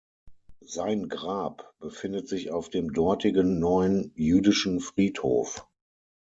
Sein 0.65 1.09
Grab 1.09 1.75
befindet 1.77 2.27
sich 2.27 2.49
auf 2.49 2.69
dem 2.71 2.91
dortigen 2.91 3.59
Neuen 3.59 4.11
Jüdischen 4.15 4.79
Friedhof. 4.79 5.67